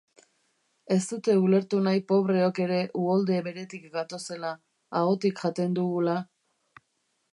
Ez 0.95 1.03
dute 1.09 1.35
ulertu 1.41 1.81
nahi 1.87 2.01
pobreok 2.11 2.61
ere 2.65 2.79
uholde 3.01 3.37
beretik 3.49 3.87
gatozela, 3.99 4.55
ahotik 5.03 5.39
jaten 5.45 5.77
dugula... 5.83 6.17